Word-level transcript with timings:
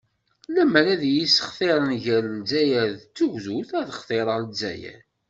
"Limer 0.53 0.85
ad 0.93 1.03
iyi-ssextiṛen 1.05 1.91
gar 2.03 2.23
Lezzayer 2.33 2.89
d 2.99 3.01
tugdut, 3.15 3.69
ad 3.79 3.89
xtireɣ 3.99 4.37
Lezzayer." 4.43 5.01